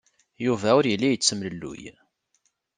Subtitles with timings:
[0.45, 1.83] Yuba ur yelli yettemlelluy.